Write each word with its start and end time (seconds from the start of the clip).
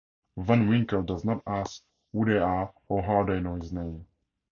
Van 0.35 0.67
Winkle 0.67 1.03
does 1.03 1.23
not 1.23 1.43
ask 1.45 1.83
who 2.11 2.25
they 2.25 2.39
are 2.39 2.73
or 2.87 3.03
how 3.03 3.21
they 3.23 3.39
know 3.39 3.53
his 3.53 3.71
name. 3.71 4.07